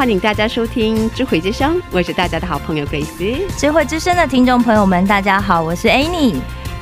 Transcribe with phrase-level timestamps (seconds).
[0.00, 3.36] 欢迎大家收听智慧之声，我是大家的好朋友 Grace。
[3.58, 6.36] 智慧之声的听众朋友们，大家好，我是 Annie。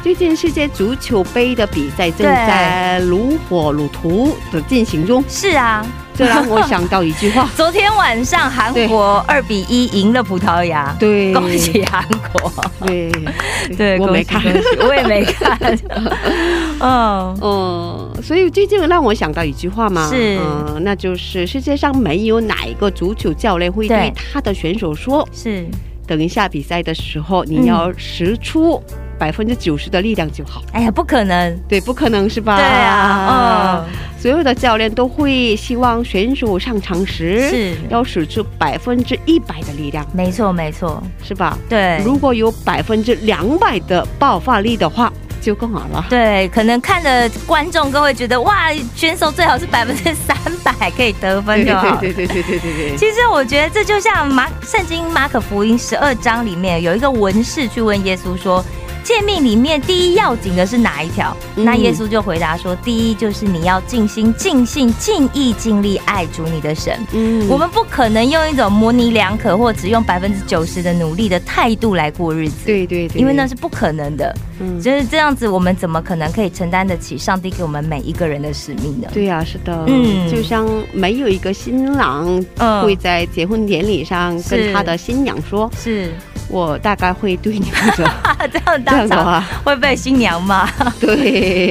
[0.05, 5.85] 最近世界足球杯的比赛正在如火如荼的进行中，是啊，
[6.15, 12.53] 这让我想到一句话， 昨天晚上韩国二比一赢了葡萄牙，对，恭喜韩国。
[12.87, 13.11] 对。
[13.77, 14.41] 对，我没看。
[14.81, 15.59] 我也没看。
[16.81, 25.67] 嗯，嗯，所以这就让我想到一句话嘛，是嗯，那就是世界上没有哪一个足球教练会对对他的选手说，是
[26.07, 28.83] 等一下比赛的时候你要使出
[29.19, 30.63] 百分之九十的力量就好。
[30.73, 31.59] 哎呀，不可能。
[31.69, 32.57] 对，不可能是吧？
[32.57, 41.59] 对啊，嗯，所有的教练都会希望选手上场时是要使出百分之一百的力量，没错没错，是吧？
[41.69, 42.01] 对。
[42.05, 46.05] 如果有百分之两百的爆发力的话，就更好了。
[46.09, 51.97] 对，可能看的观众都会觉得，哇，选手最好是百分之三百可以得分就好。
[51.97, 52.97] 对对对对对对对。
[52.97, 58.65] 其实我觉得这就像马圣经马可福音十二章里面有一个文士去问耶稣说
[59.09, 61.65] ：“诫命里面第一要紧的是哪一条？”嗯。
[61.65, 67.49] 那耶稣就回答说：“第一就是你要尽心、尽性、尽意、尽力爱主你的神。”嗯。
[67.49, 74.37] 我们不可能用一种模棱两可或只用百分之九十的努力的态度来过日子，对对对，因为那是不可能的。
[74.61, 74.79] 嗯。
[74.79, 79.09] 就是这样子，我们怎么可能可以承担得起上帝给我们每一个人的使命呢？
[79.15, 80.31] 对呀、是的，嗯。
[80.31, 82.83] 就像没有一个新郎嗯。
[82.83, 86.11] 会在结婚典礼上跟他的新娘说是
[86.49, 88.05] ，：“我大概会对你负责。
[88.53, 90.71] 这样”这当场样的话，会被新娘骂。
[91.01, 91.17] 对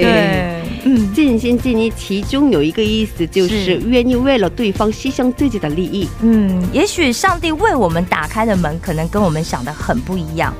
[0.01, 6.07] 对，嗯，尽心尽力，其中有一个意思就是是愿意为了对方牺牲自己的利益。
[6.21, 10.53] 嗯，也许上帝为我们打开的门，可能跟我们想的很不一样。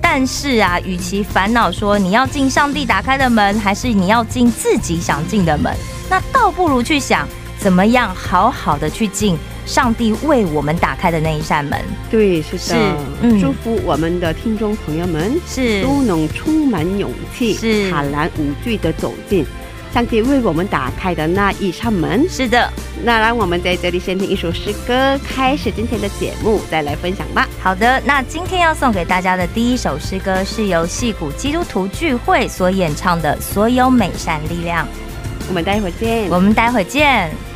[0.00, 5.74] 但是啊，与其烦恼说你要进上帝打开的门，还是你要进自己想进的门，
[6.10, 7.26] 那倒不如去想
[7.58, 9.36] 怎么样好好的去进
[9.66, 11.80] 上帝为我们打开的那一扇门。
[12.10, 12.74] 对，是的，是
[13.22, 19.44] 嗯祝福我们的听众朋友们是都能充满勇气，是坦然无惧的走进
[19.92, 22.28] 上帝为我们打开的那一扇门。
[22.28, 22.68] 是的，
[23.04, 27.48] 那让我们在这里先听一首诗歌，开始今天的节目，再来分享吧。
[27.62, 34.84] 好的，那今天要送给大家的第一首诗歌是由戏谷基督徒聚会所演唱的《所有美善力量》。
[35.48, 36.28] 我们待会儿见。
[36.28, 37.53] 我们待会儿见。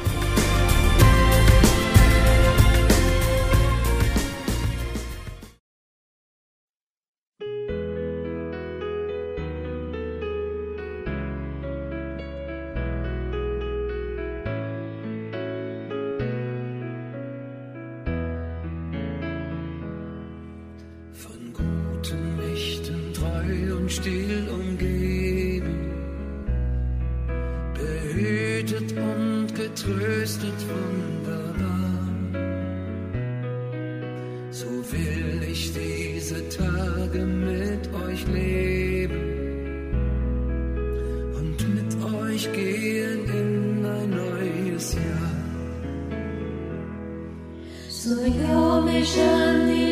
[23.48, 25.92] treu und still umgeben,
[27.75, 32.09] behütet und getröstet wunderbar.
[34.50, 39.20] So will ich diese Tage mit euch leben
[41.38, 45.28] und mit euch gehen in ein neues Jahr.
[47.89, 49.87] So yo me shall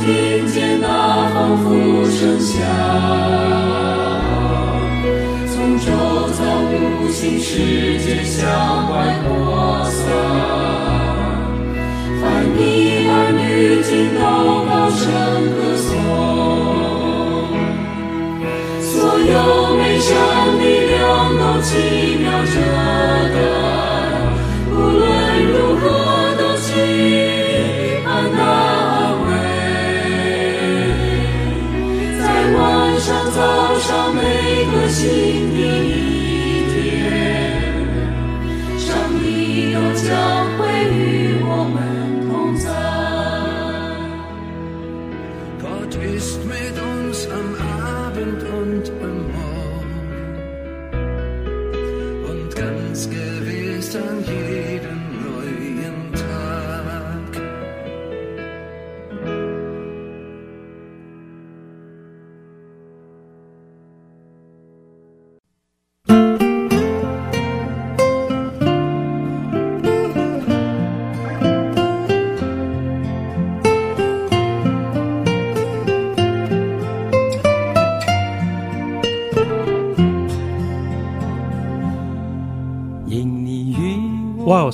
[0.00, 1.68] 听见那仿佛
[2.08, 2.56] 声响，
[5.46, 5.86] 从周
[6.32, 6.40] 遭
[6.72, 6.72] 无
[7.10, 8.40] 形世界向
[8.90, 8.92] 外
[9.28, 9.98] 扩散。
[12.22, 12.24] 凡
[12.56, 12.58] 你
[13.06, 14.20] 儿女尽都
[14.64, 15.04] 高声
[15.54, 15.88] 歌颂。
[18.80, 19.34] 所有
[19.76, 20.08] 美善
[20.58, 20.62] 力
[20.96, 20.98] 量
[21.36, 21.68] 都奇
[22.22, 22.54] 妙遮
[23.34, 23.36] 盖，
[34.90, 35.49] 心。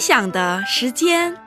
[0.00, 1.39] 享的时间。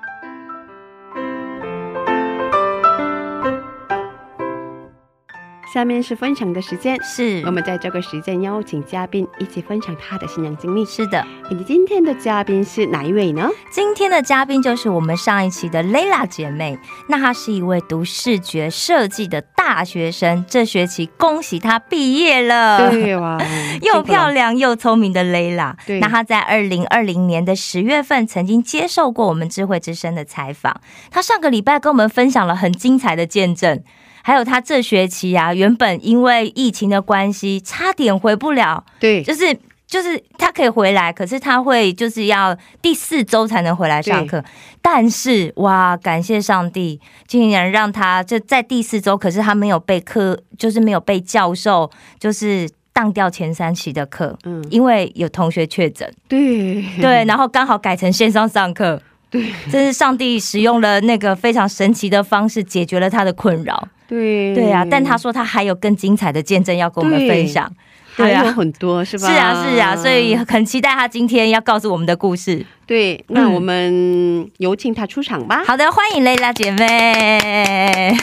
[5.74, 10.86] 下面是分享的时间，是我们在这个时间邀请嘉宾一起分享他的信仰经历。
[10.86, 13.50] 是的，你今天的嘉宾是哪一位呢？
[13.72, 16.78] 今天的嘉宾就是我们上一期的 Layla 姐妹。
[17.10, 22.92] 那她是一位读视觉设计的大学生，这学期恭喜她毕业了。
[22.92, 23.40] 对哇，
[23.82, 25.74] 又漂亮又聪明的 Layla。
[25.88, 30.82] 对那她在二零二零年的十月份曾经接受过我们智慧之声的采访。
[31.10, 33.84] 她上个礼拜跟我们分享了很精彩的见证，
[34.24, 39.56] 还有他这学期啊，原本因为疫情的关系，差点回不了，对，就是。
[39.86, 44.44] 就是他可以回来，可是他会就是要第四周才能回来上课。
[44.82, 59.00] 但是哇，感谢上帝，竟然让他就在第四周，可是他没有被课，就是没有被教授就是当掉前三期的课，嗯，因为有同学确诊，对对，然后刚好改成线上上课。
[59.30, 63.88] 对，这是上帝使用了那个非常神奇的方式解决了他的困扰。
[64.08, 67.72] 对对啊，但他说他还有更精彩的见证要跟我们分享。
[68.16, 69.28] 还对啊有很多是吧？
[69.28, 72.64] 是啊，是啊，所以很期待他今天要告诉我们的故事。
[72.86, 75.64] 对，那我们有请他出场吧。
[75.66, 78.16] 好的，欢迎蕾拉姐妹。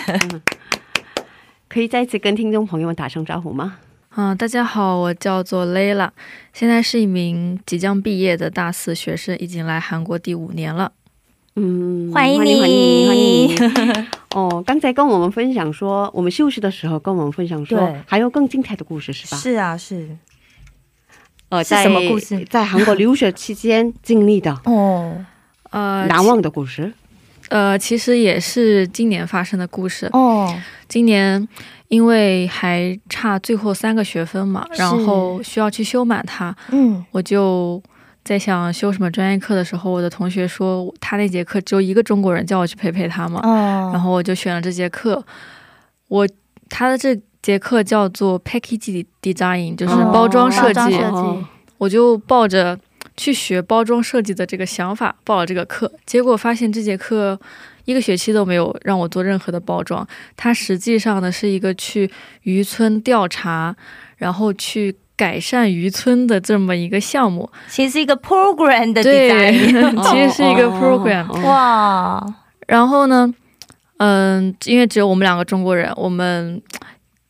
[1.66, 3.78] 可以再次跟听众朋友们打声招呼吗？
[4.16, 6.10] 嗯，大家好，我叫做 Layla，
[6.52, 10.92] 现在是一名即将毕业的大四学生，已经来韩国第五年了。
[11.56, 14.06] 嗯，欢迎欢迎你，欢迎你。
[14.34, 19.36] 哦，刚才跟我们分享说，我们休息的时候跟我们分享说对，还有更精彩的故事是吧？
[19.36, 20.16] 是啊，是
[21.48, 25.24] 呃，是什么故事在韩国留学期间经历的 哦
[25.70, 26.92] 呃，难忘的故事。
[27.48, 30.08] 呃，其实也是今年发生的故事。
[30.12, 31.48] 哦，今年
[31.88, 37.82] 因为还差最后三个学分嘛，然后需要去修满它，嗯，我就
[38.30, 45.20] 在想修什么专业课的时候，我的同学说他那节课只有一个中国人，叫我去陪陪他嘛，哦，然后我就选了这节课。
[46.06, 46.28] 我
[46.68, 50.74] 他的这节课叫做 package design，就是包装设计。
[50.74, 51.44] 包装设计哦
[51.78, 52.78] 我就抱着
[53.16, 57.36] 去学包装设计的这个想法报了这个课，结果发现这节课
[57.84, 60.06] 一个学期都没有让我做任何的包装，
[60.36, 62.08] 它实际上呢是一个去
[62.42, 63.74] 渔村调查，
[64.18, 67.46] 然后去改善渔村的这么一个项目。
[67.68, 70.00] 其实是一个 program 的对 design。
[70.10, 71.26] 其实是一个哦 program。
[71.28, 72.34] 哦哇，
[72.66, 73.30] 然后呢，
[73.98, 76.62] 嗯，因为只有我们两个中国人，我们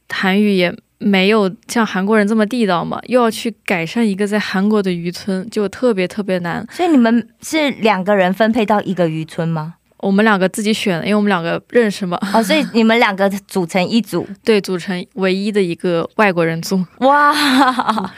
[0.09, 6.64] 韩语也没有像韩国人这么地道嘛，又要去改善一个在韩国的渔村，就特别特别难。
[6.70, 9.75] 所以你们是两个人分配到一个渔村吗？
[10.00, 14.26] 我们两个自己选的，因为我们两个认识嘛，哦，所以 你们两个组成一组。
[14.45, 16.85] 对，组成唯一的一个外国人组。
[16.99, 17.35] 哇，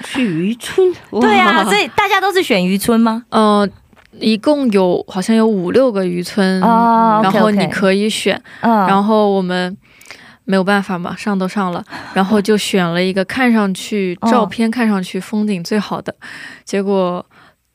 [0.04, 3.24] 去渔村，对啊，所以以大家都是选渔村吗？
[3.30, 3.68] 呃，
[4.18, 9.76] 一共有好像有五六个渔村，哦然后你可以选，嗯，然后我们。
[10.44, 11.82] 没有办法嘛，上都上了，
[12.14, 16.12] 然后就选了一个看上去哦照片看上去风景最好的，
[16.64, 17.24] 结果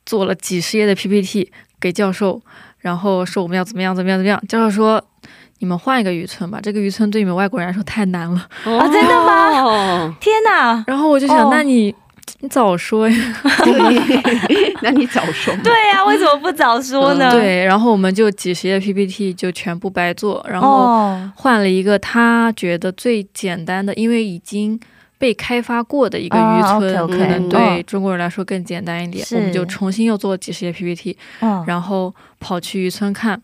[0.06, 1.50] 做了几十页的 PPT
[1.80, 2.42] 给教授，
[2.88, 4.42] 然后说我们要怎么样怎么样怎么样。
[4.48, 5.04] 教授说
[5.60, 8.40] 你们换一个渔村吧，这个渔村对你们外国人来说太难了。
[8.64, 10.16] 啊真的吗？
[10.22, 10.82] 天哪！
[10.88, 11.94] 然后我就想，哦那你
[12.40, 13.16] 你早说呀。
[13.66, 15.54] 对，那你早说。
[15.64, 24.80] 对呀、为什么不早说呢？，对，然后我们就几十页 PPT 就全部白做，然后哦，换了一个他觉得最简单的，因为已经
[25.18, 29.26] 被开发过的一个渔啊村可能嗯对中国人来说更简单一点。
[29.26, 33.42] 是我们就重新又做了几十页 PPT，嗯，然后跑去渔村看。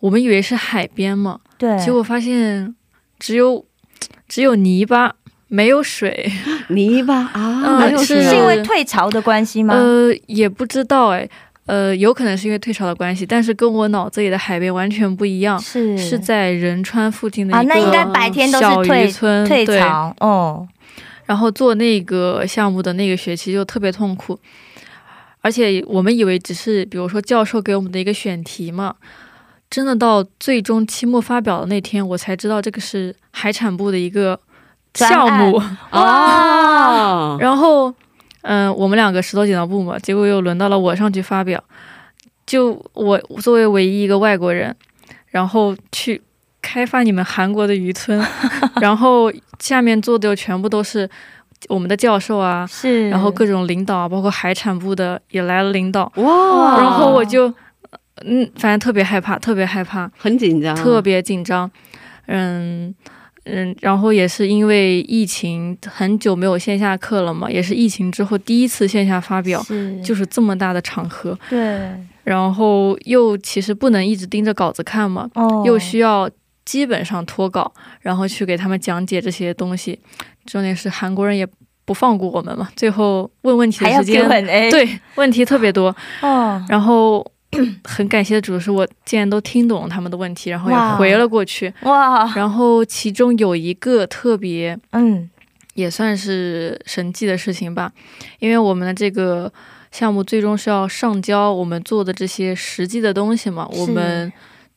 [0.00, 2.74] 我们以为是海边嘛，对，结果发现
[3.18, 3.62] 只有
[4.26, 5.14] 只有泥巴，
[5.48, 6.32] 没有水。
[6.68, 9.74] 泥巴啊， 嗯没有是水是因为退潮的关系吗？
[9.74, 11.28] 呃，也不知道哎，
[11.66, 19.78] 呃，有可能是因为退潮的关系，但是跟我脑子里的海边完全不一样，是是在仁川附近的啊，一那应该个白天都小渔是退村，退对。
[19.78, 20.66] 潮哦，
[21.26, 24.38] 然后做那个项目的那个学期就特别痛苦，
[25.42, 28.96] 而且我们以为只是比如说教授给我们的一个选题嘛，
[29.70, 34.40] 真的到最终期末发表的那天，我才知道这个是海产部的一个
[34.94, 35.62] 项目。
[35.92, 37.94] 哦， 然后，
[38.42, 41.62] 嗯、我们两个石头剪刀布嘛，结果又轮到了我上去发表。
[42.46, 44.74] 就我作为唯一一个外国人，
[45.28, 46.20] 然后去
[46.60, 48.20] 开发你们韩国的渔村，
[48.80, 51.08] 然后下面坐的全部都是
[51.68, 57.46] 我们的教授啊，是，然后各种领导啊，包括海产部的也来了领导，哇，然后我就，
[58.24, 61.70] 嗯，反正特别害怕，特别害怕，很紧张，特别紧张，
[62.26, 62.92] 嗯
[63.52, 71.90] 嗯，然后也是因为疫情很久没有线下课了嘛，也是疫情之后第一次线下发表，是就是这么大的场合，对，
[72.24, 76.30] 然后又其实不能一直盯着稿子看嘛，哦又需要
[76.64, 79.98] 基本上脱稿，然后去给他们讲解这些东西。
[80.46, 81.46] 重点是韩国人也
[81.84, 85.94] 不放过我们嘛，最后问问题的时间，对问题特别多。
[86.22, 87.24] 哦，然后
[87.84, 91.72] 很感谢的主是我竟然都听懂了他们的问题，然后也回了过去。
[91.82, 95.28] 哇，然后其中有一个特别嗯。
[95.74, 97.90] 也算是神迹的事情吧，
[98.40, 99.50] 因为我们的这个
[99.92, 104.30] 项目最终是要上交我们做的这些实际的东西嘛，我们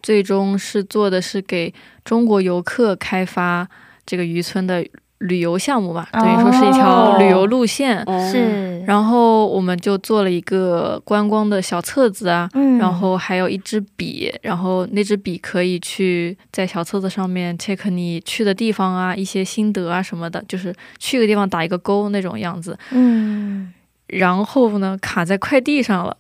[0.04, 1.74] 最终是做的是给
[2.06, 3.68] 中国游客开发
[4.06, 4.86] 这个渔村的
[5.24, 8.02] 旅游项目吧，等于说是一条旅游路线。
[8.06, 12.78] 哦，是，然后我们就做了一个观光的小册子啊，嗯。
[12.78, 22.78] 然后还有一支笔，然后那支笔可以去在小册子上面 check 你去的地方啊，一些心得啊什么的，就是去个地方打一个勾那种样子。
[22.92, 23.74] 嗯。
[24.08, 26.16] 然后呢，卡在快递上了，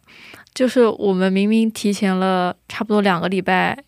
[0.54, 3.84] 就是我们明明提前了差不多两个礼拜发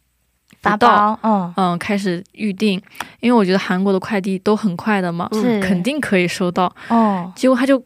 [0.71, 2.81] 不到，包，嗯嗯，开始预定，
[3.19, 6.73] 因为我觉得韩国的快递都很快的嘛，是肯定可以收到。
[6.89, 7.81] 哦，结果他就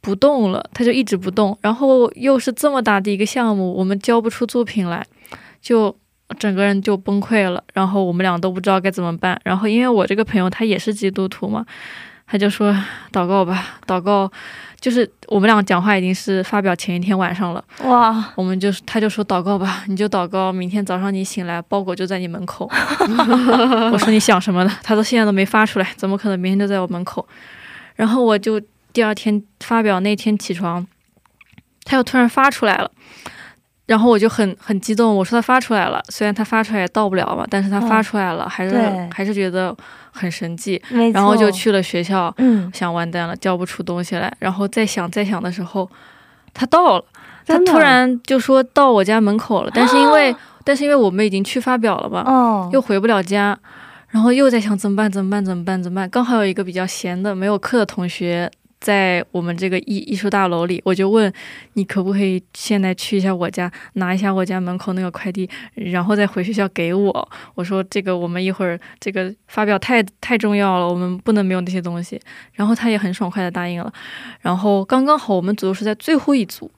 [0.00, 5.04] 不动了，他就一直不动，然后又是这么大的一个项目，我们交不出作品来，
[5.60, 5.94] 就
[6.38, 7.62] 整个人就崩溃了。
[7.74, 9.40] 然后我们俩都不知道该怎么办。
[9.44, 11.64] 然后因为我这个朋友他也是基督徒嘛，
[12.26, 12.72] 他就说
[13.12, 14.30] 祷告吧，祷告。
[14.80, 22.66] 就是我们俩讲话已经是发表前一天晚上了，哇，我们就是他就说祷告吧，你就祷告，明天早上你醒来，包裹就在你门口。
[23.92, 24.72] 我说你想什么呢？
[24.82, 27.28] 他说现在都没发出来，怎么可能明天就在我门口？
[27.94, 28.58] 然后我就
[28.92, 30.86] 第二天发表那天起床，
[31.84, 32.90] 他又突然发出来了，
[33.90, 38.76] 然后我就很很激动，我说他发出来了，虽然他发出来也到不了嘛，但是他发出来了，还是
[39.12, 39.76] 还是觉得
[40.12, 40.80] 很神迹，
[41.12, 45.90] 然后就，去了学校，嗯，想完蛋了，交不出东西来，然后再想再想的时候，
[46.54, 47.04] 他到了，
[47.44, 53.58] 他突然就说到我家门口了，但是因为但是因为我们已经去发表了吧，哦，又回不了家，
[54.10, 58.48] 然后又在想怎么办怎么办怎么办怎么办，刚好有一个比较闲的没有课的同学。
[58.80, 61.30] 在我们这个艺艺术大楼里，我就问
[61.74, 67.28] 你可不可以现在去一下我家，拿一下我家门口那个快递，然后再回学校给我。
[67.54, 72.18] 我说这个我们一会儿这个发表太太重要了，我们不能没有那些东西。
[72.54, 73.92] 然后他也很爽快的答应了。
[74.40, 76.70] 然后刚刚好我们组是在最后一组，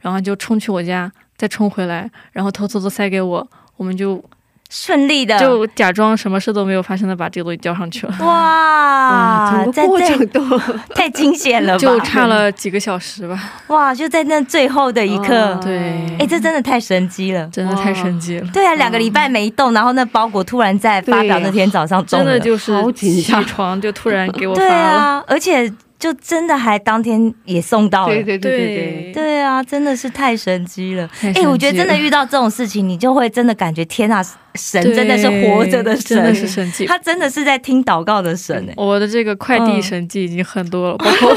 [0.00, 4.22] 然后就冲去我家，再冲回来，然后偷偷的塞给我，我们就
[4.68, 8.14] 顺利的，就假装什么事都没有发生的把这个东西交上去了。
[8.20, 10.40] 哇，整个在在过程都
[10.94, 15.78] 太惊险了吧，就差了几个小时吧，哇，就在那最后的一刻，哦对。
[16.18, 17.48] 哎，这真的太神机了。
[17.52, 29.36] 真的太神奇了，对啊，两个礼拜没动，然后那包裹突然在发表那天早上动了，真的就是好紧起张床就突然给我发对了，啊，而且就真的还当天也送到了，对对对对对，对。
[29.46, 31.08] 啊，真的是太神机了。
[31.22, 34.20] 哎、我觉得真的遇到这种事情，你就会真的感觉天啊，
[34.56, 36.84] 神真的是活着的神，真的是神迹。
[36.84, 41.34] 他真的是在听祷告的神哎、我的这个快递嗯神迹已经很多了，包括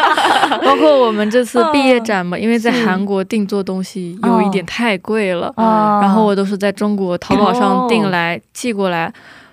[0.64, 6.00] 包括我们这次毕业展嘛，因为在韩国定做东西有一点太贵了，哦。
[6.00, 9.12] 然后我都是在中国淘宝上订来寄过来，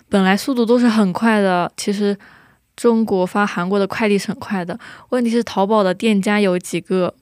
[0.10, 2.18] 本来速度都是很快的，其实
[2.78, 7.14] 中国发韩国的快递是很快的，问题是淘宝的店家有几个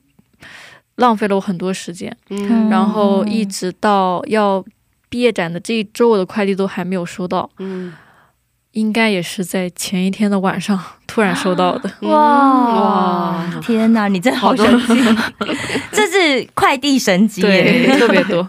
[0.96, 2.68] 浪费了我很多时间，嗯。
[2.68, 4.64] 然后一直到要
[5.08, 7.92] 毕业展的这一周，我的快递都还没有收到，嗯
[8.72, 11.90] 应该也是在前一天的晚上突然收到的。
[12.02, 12.10] 哇。
[12.12, 13.60] 哇。
[13.62, 14.86] 天哪，你真好神奇，
[15.90, 18.46] 这是快递神级，对，特别多。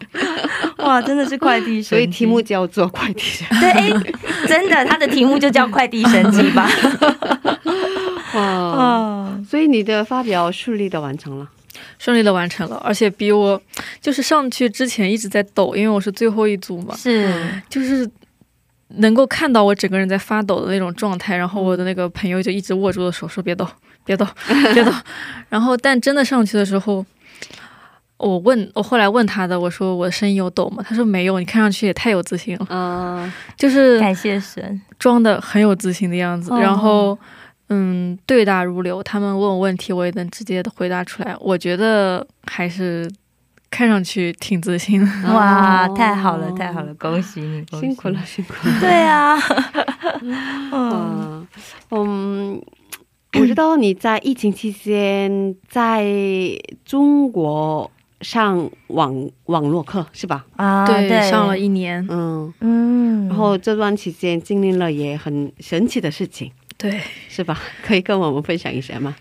[0.85, 1.83] 哇，真的是快递神。
[1.83, 3.59] 所以题目叫做快递人。
[3.59, 4.13] 对，哎，
[4.47, 6.69] 真的，它的题目就叫快递神机吧？
[8.35, 11.47] 哇，哦，所以你的发表顺利的完成了。
[11.99, 13.59] 顺利的完成了，而且比我
[14.01, 17.31] 就是上去之前一直在抖，因为我是最后一组嘛，是
[17.69, 18.07] 就是
[18.97, 21.35] 能够看到我整个人在发抖的那种状态。
[21.35, 23.67] 然后我的那个朋友就一直握住我的手说：“别抖，
[24.05, 24.27] 别抖，
[24.73, 24.91] 别抖。”
[25.49, 27.05] 然后但真的上去的时候，
[28.17, 30.83] 我问我后来问他的，我说我的声音有抖吗？
[30.87, 37.17] 他说没有，你看上去也太有自信了，嗯，就是感谢神，装的很有自信的样子，哦然后
[37.69, 39.03] 嗯，对答如流。
[39.03, 41.35] 他们问我问题，我也能直接的回答出来。
[41.39, 43.07] 我觉得还是
[43.69, 45.33] 看上去挺自信的。
[45.33, 48.19] 哇，哦太好了，太好了，恭喜你，辛苦了，。
[48.25, 48.79] 辛苦了。
[48.79, 49.37] 对啊，
[50.23, 51.47] 嗯，嗯
[51.91, 52.61] 嗯，
[53.39, 56.05] 我知道你在疫情期间在
[56.85, 60.45] 中国上网网络课是吧？
[60.55, 62.05] 啊，对，上了一年。
[62.09, 66.99] 嗯，嗯，然后这段期间经历了也很神奇的事情，对，
[67.29, 67.59] 是吧？
[67.85, 69.15] 可以跟我们分享一下吗？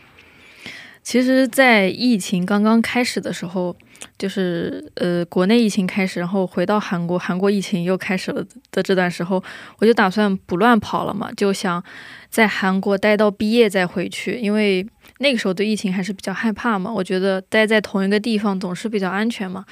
[1.03, 3.77] 其实，在疫情刚刚开始的时候，
[4.19, 9.43] 就是呃，国内疫情开始，然后回到韩国，韩国疫情又开始了的这段时候，
[9.79, 11.83] 我就打算不乱跑了嘛，就想
[12.29, 14.87] 在韩国待到毕业再回去，因为
[15.19, 19.65] 那个时候对疫情还是比较害怕嘛，我觉得待在同一个地方总是比较安全嘛。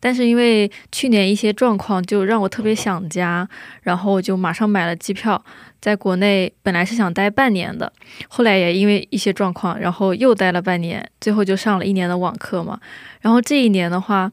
[0.00, 3.48] 但是因为去年一些状况，就让我特别想家，
[3.82, 5.42] 然后我就马上买了机票，
[5.80, 7.92] 在国内本来是想待半年的，
[8.28, 12.78] 后来也因为一些状况，然后又待了半年，最后就上了一年的网课嘛。
[13.20, 14.30] 然后这一年的话，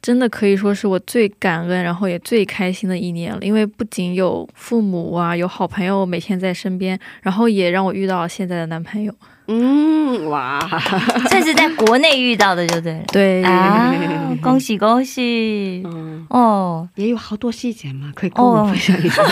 [0.00, 9.14] 真的可以说是我最感恩，然后也最开心的一年了，因为不仅有父母啊，有好朋友每天在身边，然后也让我遇到现在的男朋友。
[9.48, 10.58] 嗯，哇，
[11.28, 13.04] 这是在国内遇到的，就对了。
[13.12, 13.44] 对。
[13.44, 13.92] 啊，
[14.40, 15.82] 恭喜恭喜！
[15.84, 19.22] 嗯，哦，也有好多细节嘛，可以跟我们分享一下。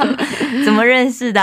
[0.64, 1.42] 怎么认识的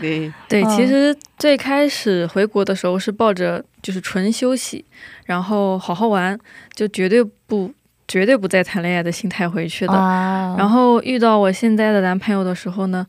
[0.00, 0.68] 对，对，嗯。
[0.68, 4.84] 其实最开始回国的时候是抱着就是纯休息，
[5.26, 6.38] 然后好好玩，
[6.74, 7.72] 就绝对不
[8.06, 9.94] 绝对不再谈恋爱的心态回去的。
[9.94, 10.54] 啊。
[10.58, 13.06] 然后遇到我现在的男朋友的时候呢，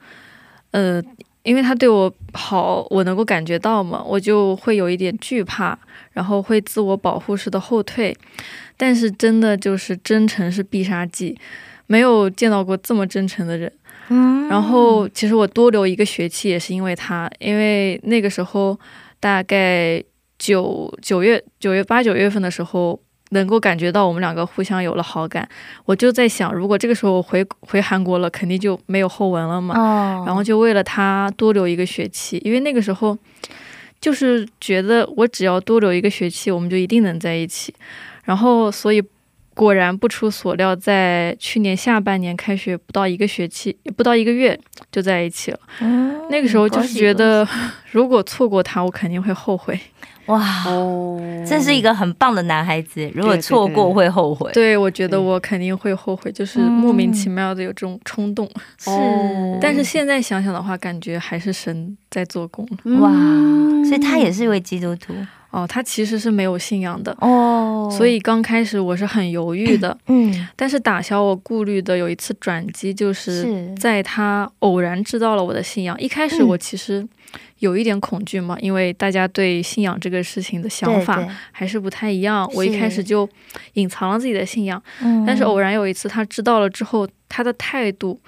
[0.71, 1.01] 呃，
[1.45, 5.77] 因为他对我好，我能够感觉到嘛，我就会有一点惧怕，
[6.11, 8.13] 然后会自我保护式的后退。
[8.75, 11.37] 但是真的就是真诚是必杀技，
[11.87, 13.71] 没有见到过这么真诚的人。
[14.09, 18.77] 嗯然后其实我多留一个学期也是因为他，因为那个时候
[19.19, 20.03] 大概
[20.37, 22.99] 九九月九月八九月份的时候，
[23.35, 25.47] 能够感觉到我们两个互相有了好感，
[25.85, 29.75] 我就在想，如果这个时候回回韩国了，肯定就没有后文了嘛。
[29.77, 33.15] 哦，然后就为了他多留一个学期，因为那个时候
[34.01, 37.73] 就是觉得我只要多留一个学期，我们就一定能在一起。
[38.23, 39.03] 然后所以
[39.55, 44.59] 果然不出所料，在去年下半年开学不到一个学期，不到一个月
[44.91, 45.59] 就在一起了。
[45.79, 47.47] 嗯那个时候就是觉得，
[47.91, 49.79] 如果错过他，我肯定会后悔。
[50.25, 54.51] 哇，哦，这是一个很棒的男孩子，如果错过会后悔。
[54.53, 58.49] 对，我觉得我肯定会后悔，就是嗯莫名其妙的有这种冲动。
[58.79, 62.67] 是哦但是现在想想的话，感觉还是神在做工。
[62.99, 65.13] 哇，嗯所以他也是一位基督徒
[65.55, 67.15] 哦，他其实是没有信仰的。
[67.21, 75.97] 哦，所以刚开始我是很犹豫的，嗯，但是打消我顾虑的有一次转机，就是是在他偶然知道了我的信仰。
[75.97, 77.07] 一开始嗯我其实
[77.59, 82.45] 有一点恐惧嘛，因为大家对信仰这个事情的想法还是不太一样。
[82.53, 83.27] 我一开始就
[83.75, 88.19] 隐藏了自己的信仰，嗯但是偶然有一次他知道了之后，他的态度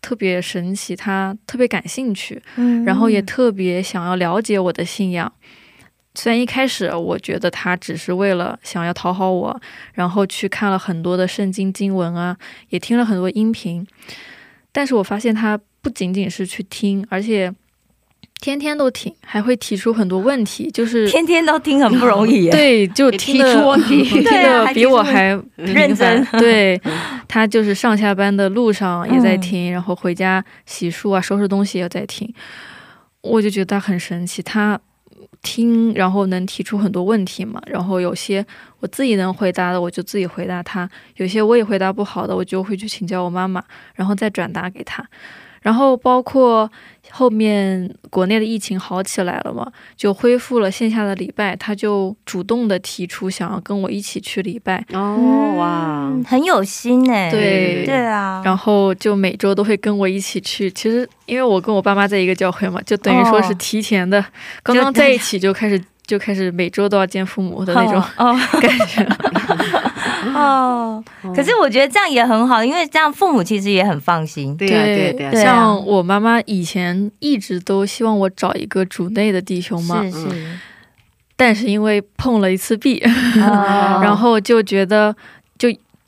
[0.00, 5.32] 特别神奇，他特别感兴趣，嗯然后也特别想要了解我的信仰。
[6.20, 9.60] 虽然一开始我觉得他只是为了想要讨好我，
[9.94, 12.36] 然后去看了很多的圣经经文啊，
[12.70, 13.86] 也听了很多音频，
[14.72, 17.54] 但是我发现他不仅仅是去听，而且
[18.40, 22.50] 天天都听，还会提出很多问题，就是天天都听很不容易 耶。
[22.50, 26.80] 对，就听的提出问题 听的比我还认真对
[27.28, 32.34] 他就是上下班的路上也在听，然后回家洗漱啊、收拾东西也在听。
[33.20, 34.80] 我就觉得他很神奇，他
[35.42, 38.44] 听然后能提出很多问题嘛，然后有些
[38.80, 43.62] 我自己能回答的我就自己回答他，有些我也回答不好的我就会去请教我妈妈，
[43.94, 45.08] 然后再转达给他。
[45.68, 46.70] 然后包括
[47.10, 57.30] 后面国内的疫情好起来了嘛，就恢复了线下的礼拜，他就主动的提出想要跟我一起去礼拜，哦哇嗯，很有心哎。
[57.30, 60.70] 对对啊，然后就每周都会跟我一起去。
[60.70, 64.24] 其实因为我跟我爸妈在一个教会嘛，就等于说是哦提前的，
[64.62, 69.02] 刚刚在一起就开始就开始每周都要见父母的那种哦感觉。
[69.02, 69.92] 哦，
[71.34, 74.56] 可是我觉得这样也很好，因为这样父母其实也很放心。
[74.56, 75.44] 对呀对呀对，对啊。
[75.44, 80.28] 像我妈妈以前一直都希望我找一个主内的弟兄嘛，是是，
[81.36, 83.00] 但是因为碰了一次壁，
[83.36, 84.00] 哦。
[84.02, 85.18] 然后就觉得就。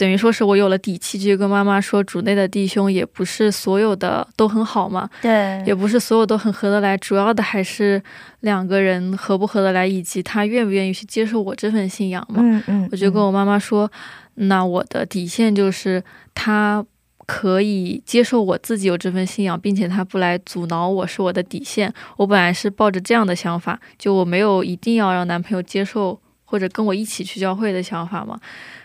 [0.01, 8.03] 等于说是我有了底气，就跟妈妈说，主内的弟兄也不是所有的都很好嘛，对，也不是所有都很合得来，主要的还是
[8.41, 12.41] 两个人合不合得来，以及他愿不愿意去接受我这份信仰嘛。
[12.43, 13.93] 嗯嗯，我就跟我妈妈说，
[14.37, 16.83] 那我的底线就是他
[17.27, 21.93] 可以接受我自己有这份信仰，并且他不来阻挠我是我的底线。
[22.17, 26.19] 我本来是抱着这样的想法，就我没有一定要让男朋友接受
[26.51, 28.37] 或者跟我一起去教会的想法嘛。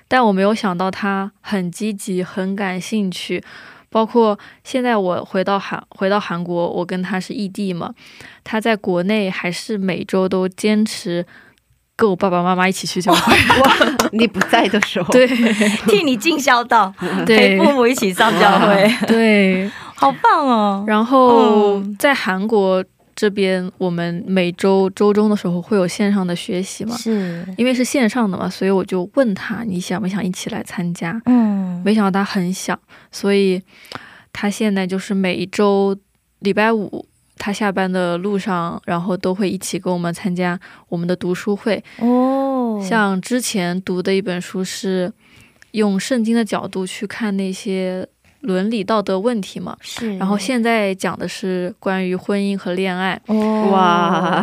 [0.07, 3.43] 但我没有想到他很积极，很感兴趣。
[3.89, 7.91] 包括现在我回到韩回到韩国，我跟他是异地嘛，
[8.43, 11.25] 他在国内还是每周都坚持
[11.95, 13.33] 跟我爸爸妈妈一起去教会。
[14.11, 15.25] 你不在的时候，对
[15.87, 16.93] 替你尽孝道，
[17.25, 20.83] 对陪父母一起上教会，对，好棒哦。
[20.85, 22.83] 然后嗯在韩国
[23.15, 31.21] 这边我们每周周中的时候会有线上的学习嘛，是，因为是线上的嘛，所以我就问他你想不想一起来参加？
[31.25, 32.79] 嗯，没想到他很想，
[33.11, 33.61] 所以
[34.33, 35.97] 他现在就是每一周
[36.39, 37.07] 礼拜五。
[37.37, 41.83] 他下班的路上，然后都会一起跟我们参加我们的读书会。
[41.99, 45.11] 哦，像之前读的一本书是
[45.71, 48.07] 用圣经的角度去看那些
[48.45, 53.19] 伦理道德问题嘛，是，然后现在讲的是关于婚姻和恋爱。
[53.27, 54.41] 哦，哇，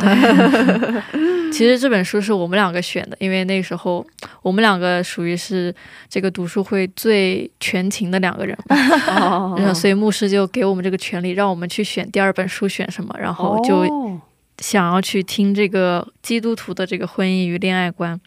[1.53, 4.05] 其实这本书是我们两个选的，因为那时候
[4.43, 5.75] 我们两个属于是
[6.09, 8.57] 这个读书会最全勤的两个人，
[9.09, 14.21] 哦然后所以牧师就给我们这个权利，让我们去选第二本书选什么，然后就哦
[14.59, 18.21] 想要去听这个基督徒的这个婚姻与恋爱观。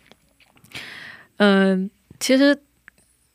[1.38, 2.57] 嗯，其实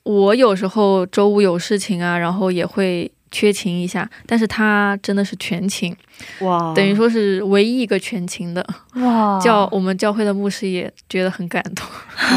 [0.03, 5.95] 我有时候周五有事情啊，然后也会缺勤一下，但是他真的是全勤，
[6.41, 8.67] 哇，等于说是唯一一个全勤的。
[8.95, 11.87] 哇，教我们教会的牧师也觉得很感动，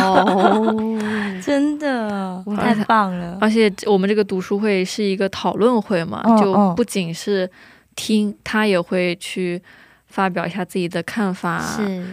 [0.03, 0.99] 哦，
[1.41, 7.49] 真的太棒了，而且我们这个读书会是一个讨论会嘛，就不仅是
[7.95, 9.59] 听，他也会去
[10.07, 12.03] 发表一下自己的看法，是，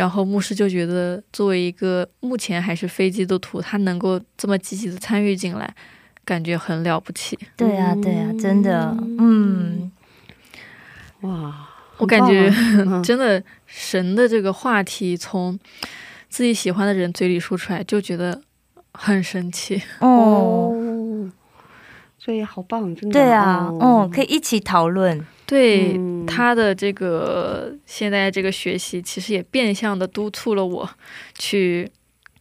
[0.00, 5.74] 然后牧师就觉得，作为一个目前还是非基督徒，他能够这么积极的参与进来，
[6.24, 7.38] 感觉很了不起。
[7.54, 9.92] 对啊，对啊，真的，嗯，
[11.20, 13.02] 哇，我感觉啊。
[13.04, 15.58] 真的神的这个话题从
[16.30, 18.40] 自己喜欢的人嘴里说出来，就觉得
[18.94, 19.82] 很神奇。
[19.98, 21.30] 哦，哦，
[22.18, 24.08] 所以好棒，真的，对啊，哦。
[24.08, 30.88] 嗯，可以一起讨论，对、嗯他的这个现在这个学习，其实也变相的督促了我
[31.36, 31.90] 去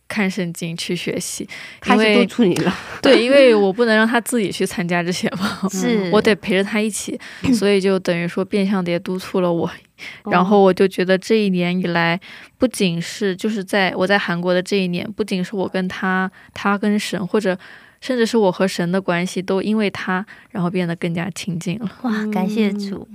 [0.08, 1.48] 看圣经、去学习，
[1.82, 7.20] 开始因为督促你了， 对，因为我不能让他自己去参加这些嘛， 是我得陪着他一起，
[7.54, 9.68] 所以就等于说变相的也督促了我。
[10.24, 12.18] 哦然后我就觉得这一年以来，
[12.58, 17.58] 不仅是就是在我在韩国的这一年，不仅是我跟他，他跟神，或者
[18.00, 21.92] 甚至是我和神的关系，都因为他，然后变得更加亲近了。
[22.04, 23.06] 哇，感谢主，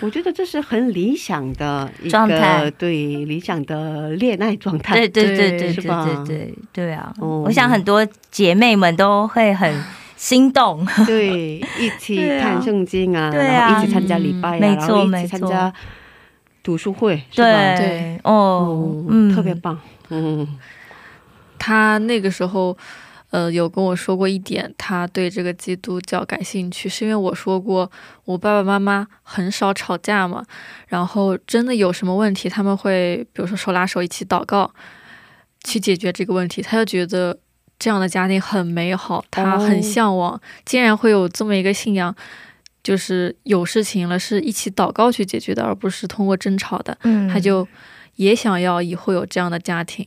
[0.00, 2.64] 我觉得这是很理想的一状态。
[2.64, 6.04] 个对理想的恋爱状态，对对对对对对是吧？
[6.26, 7.12] 对对对啊！
[7.20, 7.42] 哦。
[7.46, 9.72] 我想很多姐妹们都会很
[10.16, 13.68] 心动， 对，一起看圣经啊，对啊。
[13.68, 15.72] 然后一起参加礼拜啊，嗯没错然后一没错起参加
[16.62, 17.22] 读书会？
[17.34, 19.78] 对哦哦，，嗯，特别棒，
[20.10, 20.46] 嗯，
[21.58, 22.76] 他那个时候，
[23.32, 27.90] 呃，有跟我说过一点，他对这个基督教感兴趣，是因为我说过，
[28.26, 30.44] 我爸爸妈妈很少吵架嘛，
[30.86, 34.72] 然后真的有什么问题，他们会比如说手拉手一起祷告，
[35.64, 37.38] 去解决这个问题，他就觉得
[37.78, 42.14] 这样的家庭很美好，他很向往，竟然会有这么一个信仰。
[42.84, 46.98] 就是有事情了，是一起祷告去解决的，而不是通过争吵的。
[47.04, 47.64] 嗯，他就
[48.16, 50.04] 也想要以后有这样的家庭。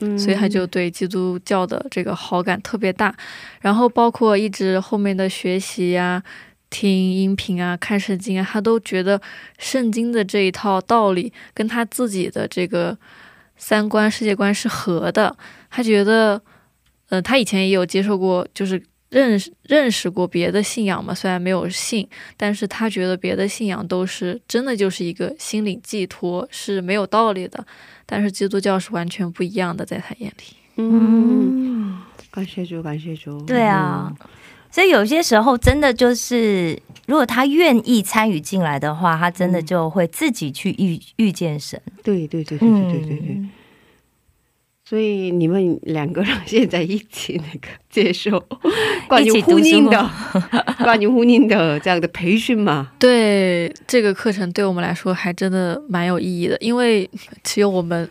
[0.00, 3.14] 嗯所以他就对基督教的这个好感特别大，
[3.60, 6.22] 然后包括一直后面的学习呀、
[6.70, 9.20] 听音频啊、看圣经啊，他都觉得
[9.58, 12.96] 圣经的这一套道理跟他自己的这个
[13.56, 15.36] 三观、世界观是合的。
[15.70, 16.40] 他觉得，
[17.08, 27.66] 呃，他以前也有接受过，就是认识认识过别的信仰嘛，虽然没有信，但是他觉得别的信仰都是真的就是一个心理寄托，是没有道理的。
[28.04, 30.56] 但是基督教是完全不一样的，在他眼里。
[30.76, 34.12] 嗯，嗯，感谢主，感谢主，对啊，
[34.70, 41.80] 所以有些时候真的就是，如果他愿意参与进来的话，他真的就会自己去遇遇见神。
[41.86, 43.28] 嗯，对对对对对对对对。
[43.30, 43.50] 嗯
[44.88, 48.42] 所以你们两个人现在一起那个接受
[49.06, 50.10] 关于婚姻的、
[50.82, 52.90] 关于婚姻的这样的培训嘛？
[52.98, 57.06] 对这个课程对我们来说还真的蛮有意义的，因为
[57.44, 58.08] 只有我们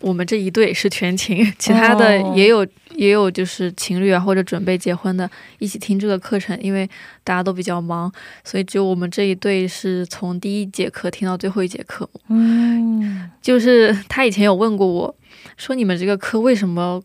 [0.00, 6.86] 我们这一对是全勤，其他的哦也有、也有就是情侣啊或者准备结婚的一起听这个课程，因为
[7.24, 8.12] 大家都比较忙，
[8.44, 12.06] 所以只有我们这一对是从第一节课听到最后一节课。
[12.28, 15.14] 嗯，就是他以前有问过我，
[15.60, 17.00] 说你们这个课为什么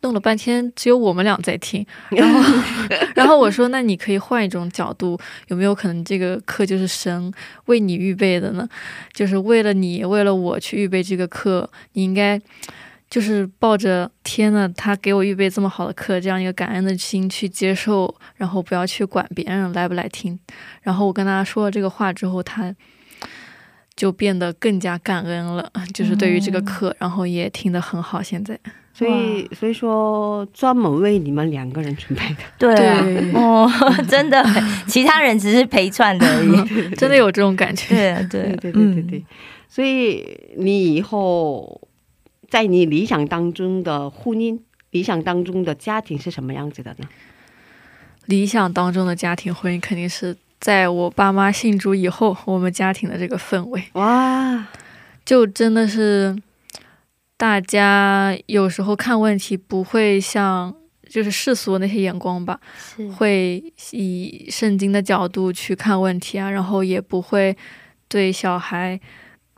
[0.00, 1.86] 弄了半天只有我们俩在听？
[2.10, 2.62] 然后，
[3.14, 7.32] 然后我说，那你可以换一种角度，有没有可能这个课就是神
[7.66, 8.68] 为你预备的呢？
[9.12, 12.40] 就是为了你，为了我去预备这个课，你应该。
[13.12, 20.40] 就是抱着天呐，他给我预备这么好的课，这样一个感恩的心去接受，然后不要去管别人来不来听。
[20.80, 22.74] 然后我跟他说了这个话之后，他
[23.94, 28.22] 就变得更加感恩了， 就是对于这个课，然后也听得很好。
[28.22, 28.58] 现在，
[28.94, 32.36] 所以所以说专门为你们两个人准备的。
[32.58, 33.70] 对啊，对哦，
[34.08, 34.44] 真的，
[34.86, 36.94] 其他人只是陪串的而已。
[36.94, 37.88] 真的有这种感觉。
[37.94, 39.24] 对对对对对对对，
[39.68, 40.24] 所以
[40.56, 41.80] 你以后
[42.48, 44.58] 在你理想当中的婚姻、
[44.90, 47.06] 理想当中的家庭是什么样子的呢？
[48.26, 54.68] 理想当中的家庭婚姻肯定是在我爸妈信主以后，我们家庭的这个氛围，哇，
[55.24, 56.40] 就真的是
[57.36, 60.72] 大家有时候看问题不会像
[61.10, 62.60] 就是世俗那些眼光吧，
[63.16, 67.56] 会以圣经的角度去看问题啊，然后也不会
[68.06, 69.00] 对小孩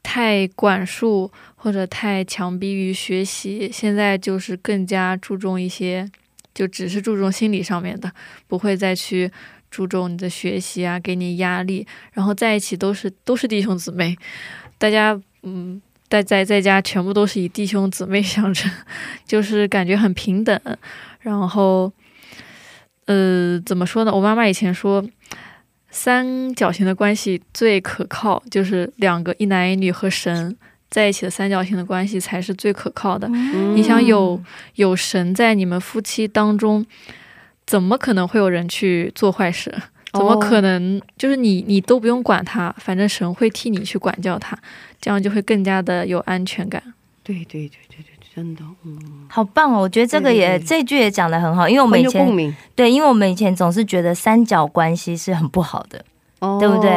[0.03, 3.71] 太管束或者太强逼于学习。
[3.71, 6.11] 现在就是更加注重一些，
[6.55, 8.11] 就只是注重心理上面的，
[8.49, 9.31] 不会再去
[9.75, 11.87] 注重你的学习啊，给你压力。
[12.13, 14.17] 然后在一起都是都是弟兄姊妹，
[14.79, 15.83] 大家嗯。
[16.07, 18.71] 在在在家全部都是以弟兄姊妹 相称，
[19.27, 20.61] 就是感觉很平等，
[21.19, 21.91] 然后，
[23.07, 24.13] 呃，怎么说呢？
[24.15, 25.05] 我妈妈以前说，
[25.91, 30.57] 三角形的关系最可靠，就是两个一男一女和神
[30.89, 33.27] 在一起的三角形的关系才是最可靠的。
[33.75, 34.41] 你想有
[34.77, 36.87] 有神在你们夫妻当中，
[37.67, 39.75] 怎么可能会有人去做坏事？
[40.13, 41.01] 怎么可能？
[41.19, 44.57] 就是你你都不用管他，反正神会替你去管教他，
[45.01, 46.81] 这样就会更加的有安全感。
[47.25, 49.81] 对对对对对，真的，嗯，好棒哦！
[49.81, 56.05] 我觉得这个也对对对这句也讲的很好，因为我们以前对，因为我们以前总是觉得三角关系是很不好的
[56.41, 56.91] 哦对不对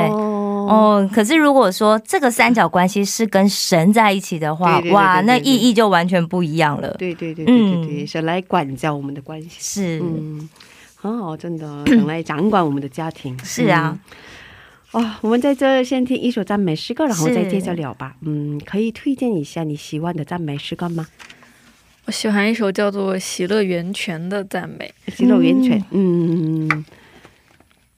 [0.67, 1.09] 哦，哦。
[1.13, 6.95] 可是如果说这个三角关系是跟神在一起的话对对，对哇，对对对那意义就完全不一样了。
[6.97, 10.49] 对对对对对对，嗯神来管教我们的关系，是嗯，
[10.95, 13.97] 很好，真的，神来掌管我们的家庭，是啊，
[14.93, 15.03] 嗯。
[15.03, 18.15] 哦，我们在这先听一首赞美诗歌，然后再接着聊吧。
[18.21, 21.05] 嗯，可以推荐一下你喜欢的赞美诗歌吗？
[22.05, 24.93] 我喜欢一首叫做《喜乐源泉》的赞美。
[25.13, 26.85] 喜乐源泉，嗯嗯，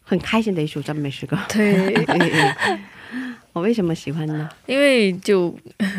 [0.10, 1.38] 很开心的一首赞美诗歌。
[1.48, 1.94] 对，
[3.54, 4.50] 我为什么喜欢呢？
[4.66, 5.56] 因为就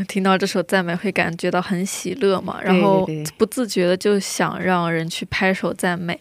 [0.08, 6.18] 听到这首赞美，会感觉到很喜乐嘛，然后不自觉的就想让人去拍手赞美。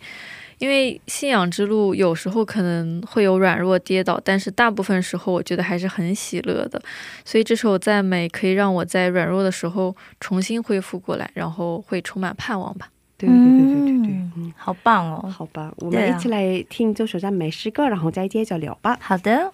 [0.59, 6.79] 因为信仰之路有时候可能会有软弱跌倒，但是大部分时候我觉得还是很喜乐的，
[7.25, 12.89] 所以这首赞美可以让我在软弱的时候重新恢复过来，然后会充满盼望吧。
[13.19, 15.29] 对对对对对对，好棒哦。
[15.29, 18.97] 好吧，我们一起来听这首赞美诗歌，然后再接着聊吧。
[19.01, 19.51] 好的，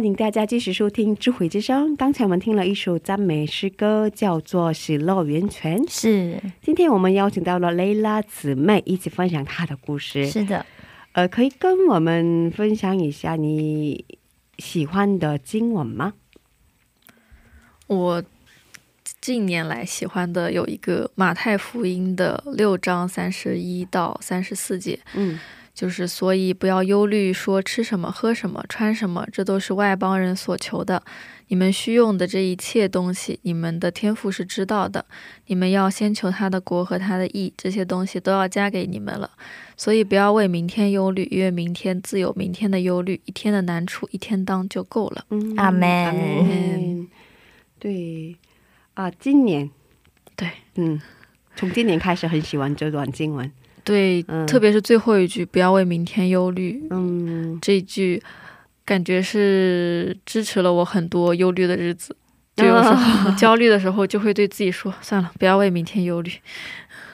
[0.00, 1.92] 欢迎大家继续收听《智慧之声》。
[1.96, 5.78] 刚才我们听了一首赞美诗歌，叫做《喜乐源泉》。
[5.92, 10.26] 是今天我们邀请到了蕾拉姊妹一起分享她的故事。
[10.26, 10.64] 是的，
[11.12, 14.06] 呃，可以跟我们分享一下你
[14.56, 16.14] 喜欢的经文吗？
[17.86, 18.24] 我
[19.20, 25.38] 近年来喜欢的有一个马太福音的六章三十一到三十四节，嗯
[25.80, 31.02] 就是所以不要忧虑，说吃什么、喝什么、穿什么，这都是外邦人所求的。
[31.48, 35.06] 你们需用的这一切东西，你们的天赋是知道的。
[35.46, 39.30] 你们要先求他的国和他的义，这些东西都要加给你们了。
[39.74, 45.24] 所以不要为明天忧虑，因为明天自有明天的忧虑，一天的难处一天当就够了。
[45.30, 47.08] 嗯阿门阿门。
[47.78, 48.36] 对
[48.92, 49.70] 啊，今年
[50.36, 51.00] 对，嗯，
[51.56, 53.50] 从今年开始很喜欢这段经文。
[53.90, 58.22] 对，嗯特别是最后一句“不要为明天忧虑”，嗯，这一句
[58.84, 62.14] 感觉是支持了我很多忧虑的日子。
[62.56, 66.30] 就有时候 焦虑的时候，就会对自己说：“算了，不要为明天忧虑。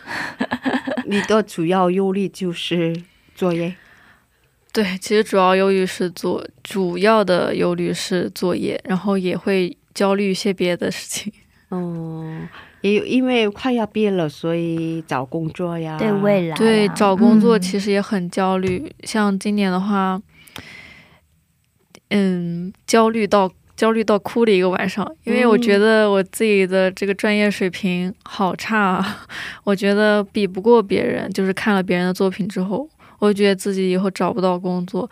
[1.07, 2.95] 你的主要忧虑就是
[3.35, 3.75] 作业。
[4.73, 11.33] ”对，其实主要忧虑是做，主要的忧虑是作业，然后也会焦虑一些别的事情。
[11.71, 12.47] 嗯，
[12.87, 15.99] 也有因为快要毕业了，所以找工作呀。
[15.99, 18.91] 对未来啊、对，找工作嗯其实也很焦虑。
[19.03, 20.21] 像今年的话，
[22.11, 29.27] 嗯，焦虑到焦虑到哭的一个晚上，因为我觉得我自己的这个专业水平好差啊，
[29.65, 31.29] 我觉得比不过别人。
[31.33, 35.11] 就是看了别人的作品之后，我就觉得自己以后找不到工作，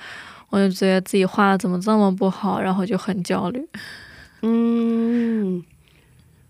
[0.50, 3.66] 我就觉得自己画的怎么这么不好，然后就很焦虑。
[4.46, 5.64] 嗯，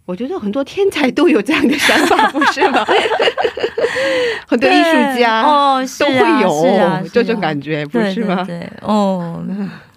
[0.07, 2.85] 我觉得很多天才都有这样的想法，不是吗？
[4.47, 8.45] 很多艺术家哦，都啊会有 这种感觉，不是吗？
[8.45, 9.43] 对哦，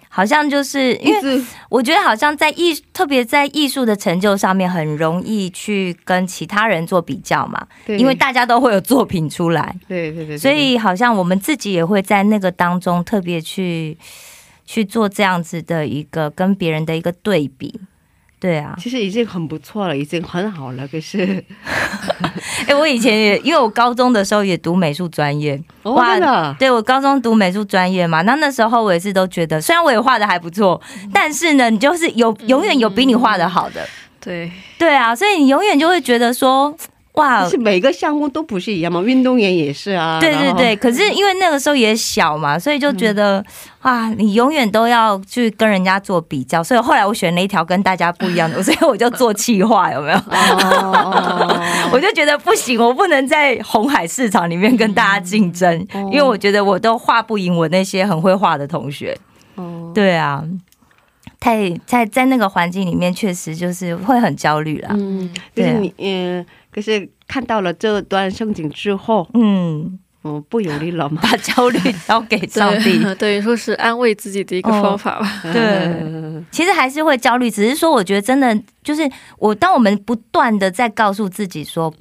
[0.08, 13.98] 好像就是 因为我觉得好像在艺，特别在艺术的成就上面，很容易去跟其他人做比较嘛，对因为大家都会有作品出来，对对对对，所以好像我们自己也会在那个当中特别去
[14.64, 17.78] 去做这样子的一个跟别人的一个对比。
[18.40, 20.86] 对啊，其实已经很不错了，已经很好了。
[20.86, 21.44] 可是，
[22.68, 30.80] 哎、我以前也因为我高中的时候也读美术专业，哦，哇对我高中读美术专业嘛，那那时候我也是都觉得，虽然我也画的还不错，
[31.12, 33.84] 但是呢，你就是有永远有比你画的好的，
[34.20, 36.72] 对，对啊，所以你永远就会觉得说，
[37.18, 40.18] 哇其，实每个项目都不是一样嘛，运动员也是啊。
[40.20, 43.44] 对对对，可是因为那个时候也小嘛，所以就觉得、
[43.80, 50.18] 啊，你永远都要去跟人家做比较，所以后来我选了一条跟大家不一样的， 所以我就做气化，有没有？
[50.18, 51.60] 哦，
[51.92, 59.16] 我就觉得不行，我不能在红海市场里面跟大家竞争，哦因为我觉得我都画不赢我那些很会画的同学。
[59.56, 60.44] 哦，对啊，
[61.40, 64.90] 太在在那个环境里面，确实就是会很焦虑啦。
[64.92, 66.46] 嗯，就是对啊你，嗯，
[66.78, 71.18] 可是看到了这段圣经之后，嗯，我，不有力了吗？
[71.20, 72.98] 把焦虑交给上帝。
[73.02, 75.40] 对， 等于说是安慰自己的一个哦方法吧。
[75.52, 79.02] 对嗯其实还是会焦虑，只是说，我觉得真的就是
[79.38, 81.92] 我，当我们不断的在告诉自己说，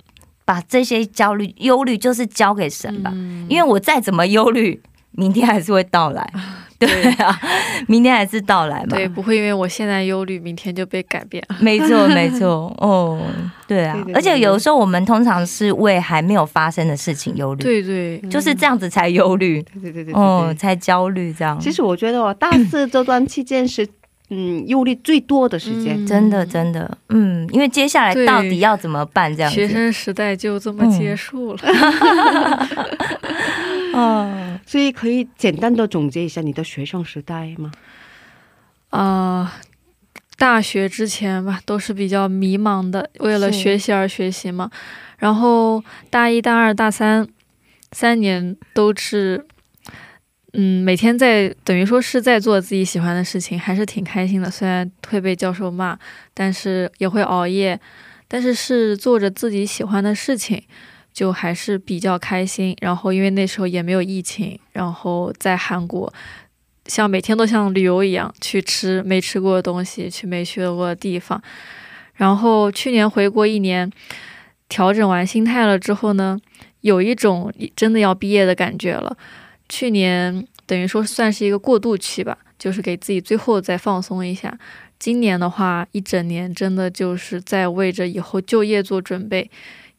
[0.46, 4.80] 把这些焦虑、忧虑就是交给神吧，嗯因为我再怎么忧虑，
[5.12, 6.32] 明天还是会到来。
[6.80, 7.40] 对啊，
[7.88, 8.88] 明天还是到来嘛。
[8.90, 11.56] 对，不会因为我现在忧虑，明天就被改变了。
[11.62, 12.74] 没错，没错。
[12.80, 13.20] 哦，
[13.68, 20.56] 对啊对对，对而且有的时候我们通常是为还没有发生的事情忧虑，对对，就是这样子才忧虑，对对对对哦，对。
[20.56, 21.60] 才焦虑这样。
[21.60, 23.88] 其实我觉得哦，大四这段期间是，
[24.30, 26.04] 嗯，忧虑最多的时间。
[26.04, 29.56] 嗯真的真的，嗯，因为接下来到底要怎么办这样子？
[29.56, 31.60] 学生时代就这么嗯结束了。
[31.64, 31.72] 嗯，
[34.66, 37.72] 所以可以简单的总结一下你的学生时代吗？
[38.90, 39.60] 啊、
[40.38, 44.70] 大学之前吧，都是比较迷茫的，为了学习而学习嘛。
[45.18, 47.28] 然后大一、大二、大三
[47.92, 49.46] 三年都是，
[50.54, 54.50] 嗯，每天在等于说是在做自己喜欢的事情，还是挺开心的。
[54.50, 55.98] 虽然会被教授骂，
[56.34, 57.80] 但是也会熬夜，
[58.28, 60.64] 但是是做着自己喜欢的事情，
[61.18, 62.78] 就还是比较开心。
[62.80, 66.14] 然后因为那时候也没有疫情，然后在韩国，
[66.86, 71.42] 像每天都像旅游一样去吃没吃过的东西，去没去过的地方。
[72.14, 73.92] 然后去年回国一年，
[74.70, 76.40] 调整完心态了之后呢，
[76.82, 79.18] 有一种真的要毕业的感觉了。
[79.68, 84.56] 去年等于说算是一个过渡期吧，就是给自己最后再放松一下。
[85.00, 89.50] 今年的话，一整年真的就是在为着以后就业做准备，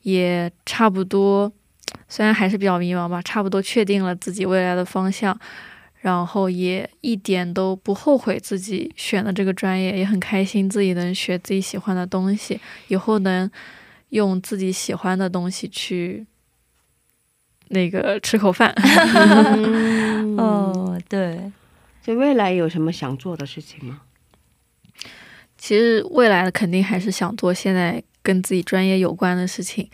[0.03, 1.53] 也差不多，
[2.09, 5.39] 虽然还是比较迷茫吧，差不多确定了自己未来的方向，
[6.01, 13.51] 然后也一点都不后悔自己选的这个专业，也很开心自己能学自己喜欢的东西，以后能
[14.11, 16.27] 用自己喜欢的东西去。
[17.71, 18.73] 那个吃口饭，
[20.39, 21.53] 哦，对，
[22.03, 24.01] 就未来有什么想做的事情吗？
[25.59, 29.89] 其实未来的肯定还是想做现在跟自己专业有关的事情。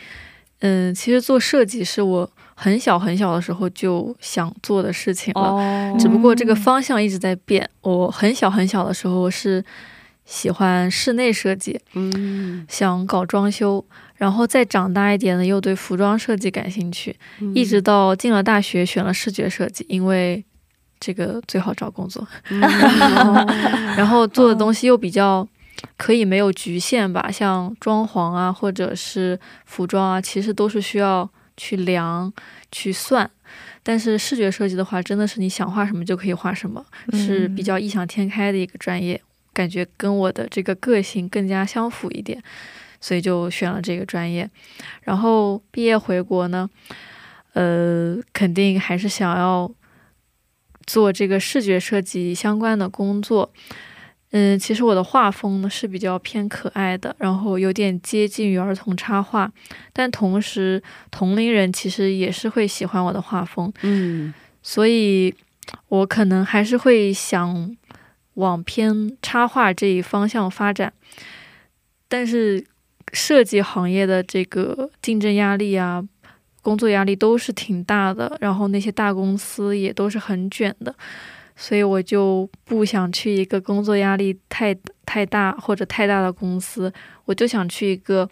[0.58, 7.68] 嗯，其实做设计是我很小很小的时候就想做的事情了，只不过这个方向一直在变。
[7.82, 9.64] 我很小很小的时候是
[10.24, 13.84] 喜欢室内设计，嗯，想搞装修。
[14.16, 17.14] 然后再长大一点呢，又对服装设计感兴趣，
[17.54, 20.42] 一直到进了大学选了视觉设计，因为
[20.98, 22.26] 这个最好找工作。
[23.98, 25.46] 然后做的东西又比较
[25.96, 32.32] 可以没有局限吧，像装潢啊，或者是服装啊，其实都是需要去量、
[32.70, 33.30] 去算。
[33.82, 39.20] 但是视觉设计的话，真的是你想画什么就可以画什么，是比较异想天开的一个专业，
[39.52, 42.42] 感觉跟我的这个个性更加相符一点。
[43.00, 44.48] 所以就选了这个专业，
[45.02, 46.70] 然后毕业回国呢，
[47.52, 49.70] 呃，肯定还是想要
[50.86, 53.52] 做这个视觉设计相关的工作。
[54.36, 59.48] 嗯，其实我的画风呢是比较偏可爱的，然后有点接近于儿童插画，
[59.92, 60.82] 但同时
[61.12, 63.72] 同龄人其实也是会喜欢我的画风。
[63.82, 65.32] 嗯，所以
[65.88, 67.76] 我可能还是会想
[68.34, 70.92] 往偏插画这一方向发展，
[72.08, 72.66] 但是。
[73.12, 76.02] 设计行业的这个竞争压力啊，
[76.62, 80.92] 工作压力都是挺大的，然后那些大公司也都是很卷的，
[81.56, 84.76] 所以我就不想去一个工作压力太
[85.06, 86.92] 太大或者太大的公司，
[87.24, 88.28] 我就想去一个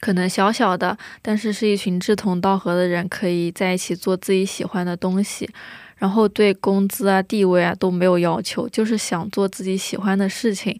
[0.00, 5.50] 可能小小的，但是是一群志同道合的人，可以在一起做自己喜欢的东西，
[5.96, 10.78] 然后对工资啊、地位啊都没有要求，就是想做自己喜欢的事情。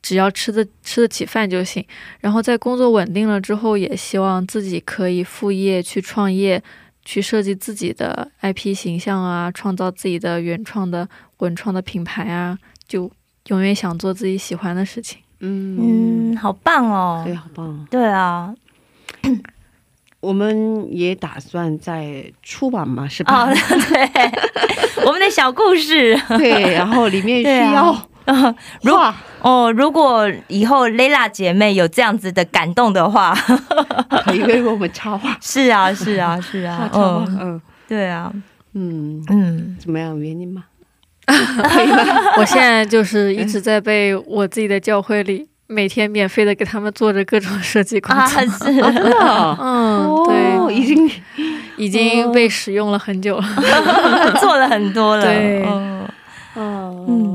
[0.00, 1.86] 只要吃得吃得起饭就行，
[2.18, 6.60] 然后在工作稳定了之后，也希望自己可以副业去创业，
[7.04, 13.10] 去设计自己的 IP 形象啊，创造自己的原创的文创的品牌啊，就
[13.48, 15.18] 永远想做自己喜欢的事情。
[15.40, 17.86] 嗯嗯，好棒哦，对，好棒。
[17.90, 18.54] 对啊，
[20.20, 23.50] 我们也打算在出版嘛，是吧？
[23.50, 23.52] 哦，
[23.88, 28.08] 对， 我们的小故事， 对，然后里面需要。
[28.82, 33.34] 如果哦，如果以后 Lela 姐妹有这样子的感动的话，
[34.24, 35.36] 可以为我们插话。
[35.42, 37.38] 是啊，是啊，是啊，嗯。
[37.40, 38.32] 嗯，对啊，
[38.74, 39.22] 嗯。
[39.30, 40.18] 嗯，怎么样？
[40.18, 40.64] 原因吗？
[41.26, 41.98] 可以吗？
[42.38, 48.26] 我现在就是一直在被我自己的教会里每天免费的给他们做着各种设计工作，
[48.70, 48.80] 是。
[49.20, 51.10] 啊，嗯，对，已经
[51.76, 53.44] 已经被使用了很久了，
[54.40, 55.64] 做了很多了，对，
[56.56, 57.31] 嗯。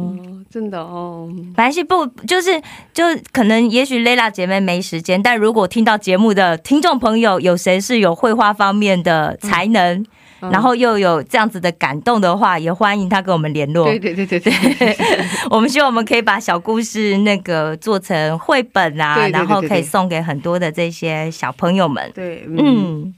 [0.57, 2.59] 真的哦，没关系，不就是
[2.91, 10.03] 就可能也许 Lela 姐妹没时间，但如果听到节目的听众朋友有谁是有绘画方面的才能，
[10.39, 13.85] 然后又有这样子的感动的话，也欢迎他跟我们联络。
[13.85, 14.97] 对对对对对，
[15.51, 22.11] 我们希望我们可以把小故事那个做成绘本啊，然后可以送给很多的这些小朋友们。
[22.15, 23.13] 对，嗯，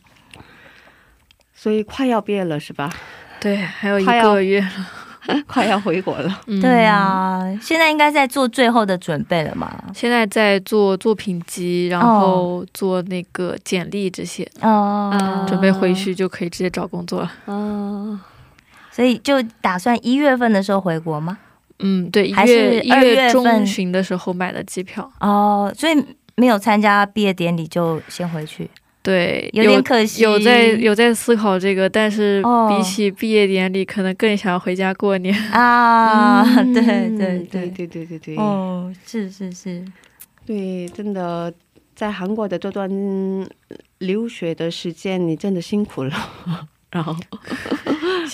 [1.55, 2.93] 所以快要毕业了是吧？
[3.39, 5.07] 对，还有一个月了。
[5.47, 9.71] 快要回国了，对啊，现在应该在做最后的准备了嘛？
[9.93, 17.32] 现在在做作品集，然后做那个简历这些，哦，准备回去就可以直接找工作了。
[17.45, 18.19] 哦，
[18.91, 21.38] 所以就打算一月份的时候回国吗？
[21.80, 25.09] 嗯，对，还是一月中旬的时候买的机票。
[25.21, 25.95] 哦，所以
[26.36, 28.69] 没有参加毕业典礼就先回去。
[29.02, 36.43] 对，有点可惜，有在有在思考这个，但是比起毕业典礼，可能更想回家过年啊！
[36.74, 39.84] 对对对对对对对对，哦，是是是，
[40.45, 41.52] 对，真的，
[41.95, 42.89] 在韩国的这段
[44.00, 46.14] 留学的时间，你真的辛苦了，
[46.91, 47.16] 然后。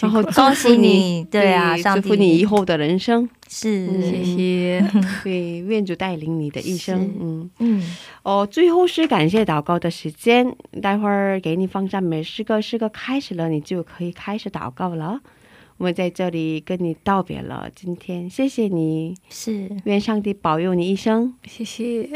[0.01, 4.91] 然后 恭喜你对啊祝福你以后的人生，是，嗯谢谢。
[5.23, 7.49] 对，愿主带领你的一生，嗯。
[7.59, 15.19] 嗯，哦，最后是感谢祷告的时间，待会儿给你放赞美诗歌，诗歌开始了，你就可以开始祷告了。
[15.77, 19.69] 我们在这里跟你道别了，今天谢谢你，是。
[19.83, 21.33] 愿上帝保佑你一生。
[21.45, 22.09] 谢谢。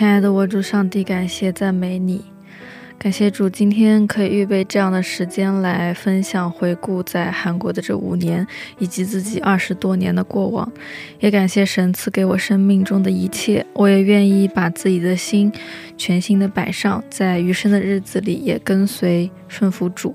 [0.00, 2.24] 亲爱的我主上帝，感谢赞美你，
[2.98, 8.46] 感谢主今天可以预备这样的时间来分享回顾在韩国的这五年，
[8.78, 10.72] 以及自己二十多年的过往，
[11.18, 15.52] 也感谢神赐给我生命中的一切，我也愿意把自己的心
[15.98, 20.14] 全心的摆上，在余生的日子里也跟随顺服主。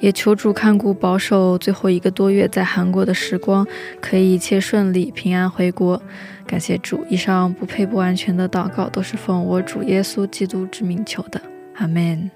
[0.00, 3.66] 也求主看顾保守最后一个多月在韩国的时光，
[4.00, 6.00] 可以一切顺利，平安回国。
[6.48, 11.38] 感谢主，以上不配不完全的祷告都是奉我主耶稣基督之名求的，
[11.74, 12.30] 阿门。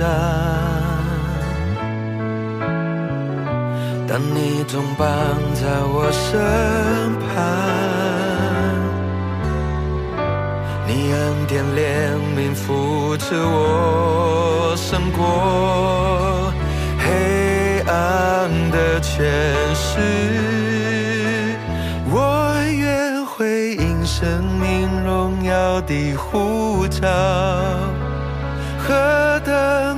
[0.00, 0.08] 挑战，
[4.08, 5.06] 但你总伴
[5.54, 5.60] 在
[5.92, 6.40] 我身
[7.20, 7.28] 旁。
[10.88, 11.78] 你恩典怜
[12.34, 16.50] 悯扶持我，胜过
[16.98, 19.30] 黑暗的权
[19.74, 19.90] 势。
[22.12, 27.06] 我愿回应生命荣耀的呼召，
[28.78, 29.89] 何等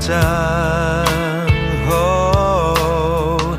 [0.00, 1.04] 挑战，
[1.90, 3.56] 哦，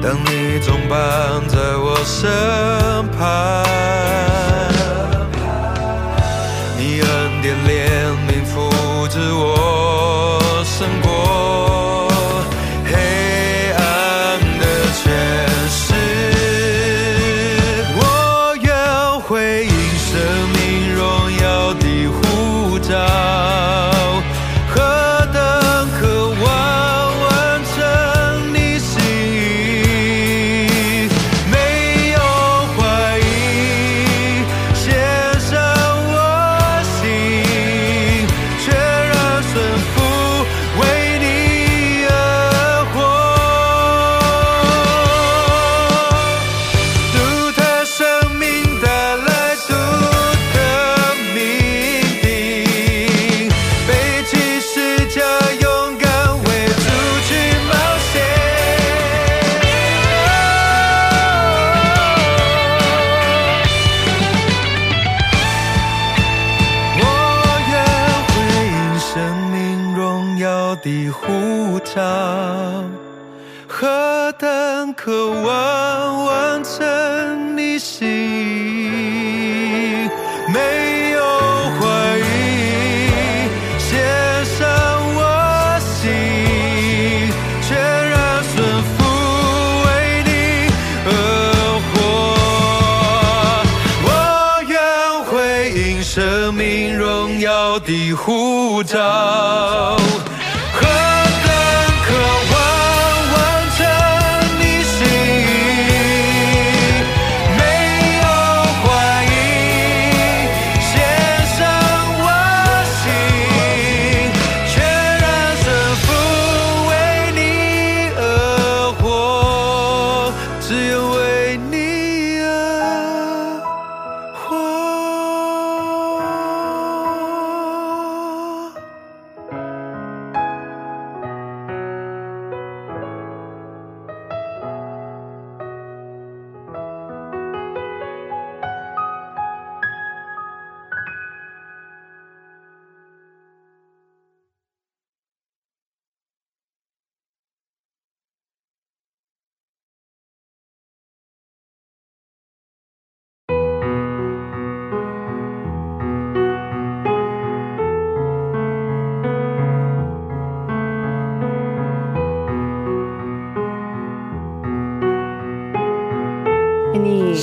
[0.00, 2.30] 当你总伴在我身
[3.18, 3.64] 旁，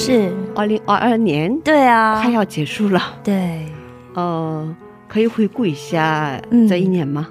[0.01, 3.65] 是，二零二二年对啊快，要结束了，对。
[4.13, 4.73] 呃，
[5.09, 7.27] 可以回顾一下嗯这一年吗？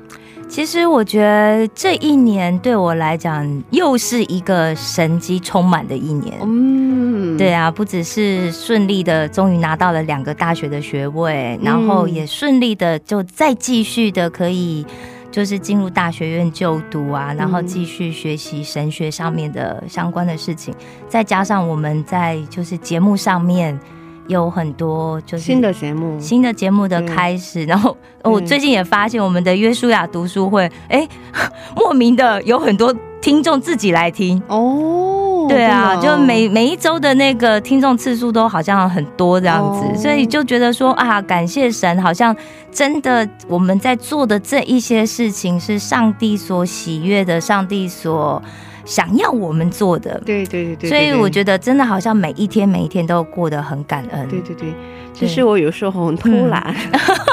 [0.46, 6.38] 其实我觉得这一年对我来讲，又是一个神机充满的一年。
[6.42, 14.84] 嗯，对啊，不只是顺利的，终于拿到了两个大学的学位，嗯然后也顺利的就再继续的可以，
[15.38, 20.74] 就是进入大学院就读啊，然后继续学习神学上面的相关的事情，
[21.08, 23.78] 再加上我们在就是节目上面
[24.28, 31.06] 有很多就是新的节目，新的节目的开始，然后我最近也发现我们的约书亚读书会，哎，
[31.74, 34.40] 莫名的有很多听众自己来听。
[34.46, 36.00] 哦，对啊，哦。
[36.00, 39.96] 就每每一周的那个听众次数都好像很多这样子，哦。
[39.96, 42.36] 所以就觉得说啊，感谢神，好像
[42.70, 48.42] 真的我们在做的这一些事情是上帝所喜悦的，上帝所
[48.88, 50.20] 想要我们做的。
[50.26, 51.28] 对对对对，所以我。
[51.28, 54.26] 觉得真的好像每一天每一天都过得很感恩。
[54.28, 54.72] 对对对，
[55.18, 56.74] 其实我有时候很偷懒，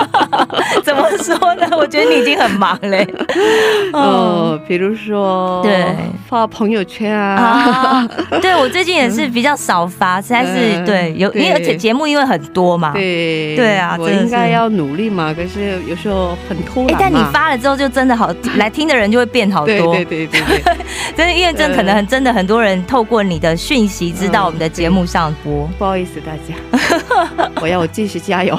[0.84, 1.68] 怎么说呢？
[1.78, 3.08] 我觉得你已经很忙嘞。
[3.94, 5.86] 呃，比如说对。
[6.28, 8.10] 发朋友圈啊，啊，
[8.42, 10.86] 对我最近也是比较少发，实在是嗯。
[10.86, 12.94] 对有，因为对而且节目因为很多嘛。
[12.94, 13.56] 对。
[13.56, 16.98] 对啊我应该要努力嘛，可是有时候很偷懒嘛。
[16.98, 19.68] 哎，但你发了之后，就真的好，来听的人就会变好多。
[19.68, 20.64] 对对对对，
[21.16, 25.70] 真的，因为这可能很真的很多人透过你的讯息知道我们的节目上播。
[25.78, 28.56] 不好意思大家，我要 继续加油。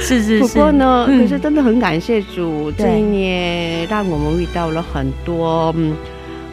[0.00, 0.40] 是是是。
[0.40, 5.94] 不过呢，嗯可是真的很感谢主，对这一年让我们遇到了很多嗯。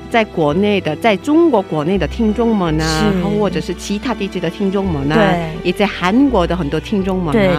[0.09, 7.49] 在国内的，在中国国内的听众们呢是，或者是其他地区的听众们呢，对也在韩国的很多听众们对，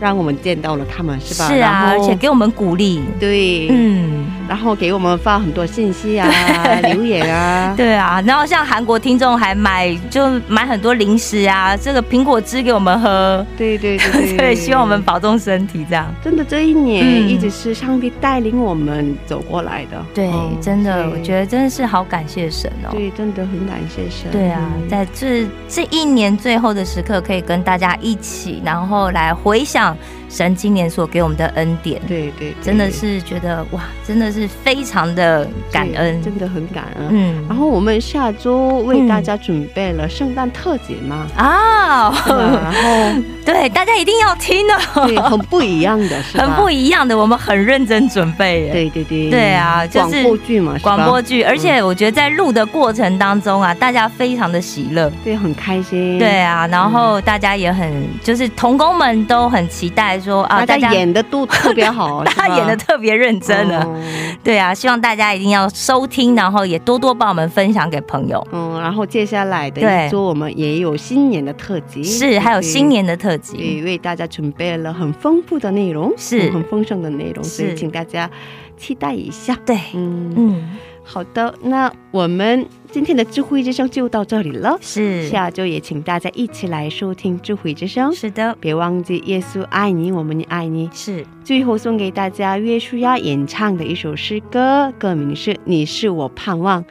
[0.00, 1.48] 让我们见到了他们，是吧？
[1.48, 3.02] 是啊，而且给我们鼓励。
[3.20, 6.28] 对，嗯，然后给我们发很多信息啊、
[6.82, 16.06] 留言啊，对啊，然后像韩国听众还买就买很多零食啊，这个苹果汁给我们喝，对对对 对对，希望我们保重身体这样。
[16.22, 22.88] 真的这一年嗯一直是上帝带领我们走过来的，对，嗯真的，我觉得得真的是好感谢神哦。
[22.90, 24.30] 对，真的很感谢神。
[24.30, 29.96] 对啊，嗯在这这一年最后的时刻，可以跟大家一起，然后来回想
[30.28, 32.54] 神今年所给我们的恩典，对对，对。
[32.62, 36.22] 真的是觉得哇，真的是非常的感恩。
[36.22, 37.08] 真的很感恩。
[37.10, 37.44] 嗯。
[37.48, 46.20] 然后我们下周为大家准备了圣诞特辑嘛，啊，然后对，大家一定要听哦，对，很不一样的？
[46.34, 48.72] 很不一样的，我们很认真准备耶。
[48.72, 55.10] 对对对，对啊就是广播剧嘛，广播剧，而且我觉得在录的过程当中啊，大家非常的喜乐。
[55.22, 63.80] 对很开心，对啊，然后大家也很，就是童工们都很期待说啊，大家演的都 特别好，大家演的特别认真的。
[63.80, 64.02] 哦
[64.42, 68.46] 对啊，希望大家一定要收听，然后也多多帮我们分享给朋友。
[68.52, 73.56] 嗯，然后接下来的一周我们也有新年的特辑，是，还有新年的特，辑。
[73.56, 78.30] 对，为大家准备了很丰富的内容，是嗯很丰盛的内容，所以请大家
[78.76, 79.56] 期待一下。
[79.66, 82.64] 对，嗯，嗯，好的，那我们
[82.96, 90.88] 今天的智慧之声就到这里了，是，下周也请大家一起来收听智慧之声，是的，别忘记耶稣爱你，我们也爱你。
[90.94, 91.22] 是。
[91.44, 96.82] 最后送给大家约书亚演唱的一首诗歌，歌名是《你是我盼望》。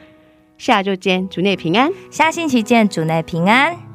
[0.58, 1.90] 下周见，主内平安。
[2.08, 3.85] 下星期见，主内平安。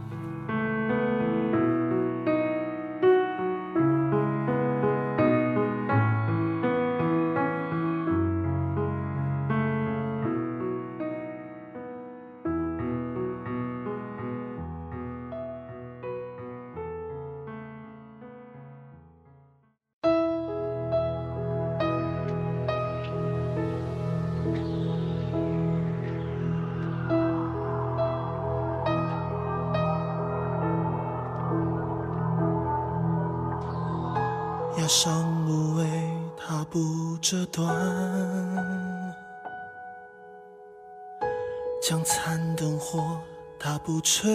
[42.04, 43.20] 残灯火
[43.60, 44.32] 它不吹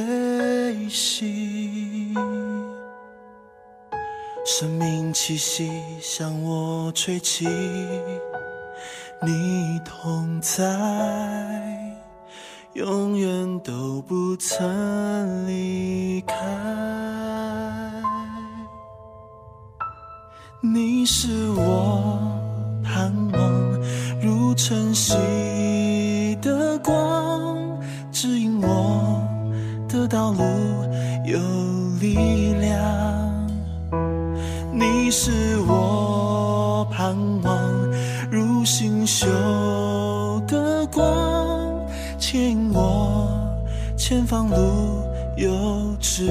[0.88, 2.14] 熄，
[4.44, 7.46] 生命气息向我吹起，
[9.22, 10.62] 你同在。
[12.74, 16.36] 永远都不曾离开。
[20.60, 22.18] 你是我
[22.84, 23.80] 盼望
[24.20, 25.14] 如晨曦
[30.16, 30.42] 道路
[31.26, 31.38] 有
[32.00, 33.46] 力量。
[34.72, 37.54] 你是我盼望
[38.30, 39.26] 如星宿
[40.48, 41.04] 的光。
[42.18, 43.28] 牵引我，
[43.94, 44.56] 前方路
[45.36, 46.30] 有指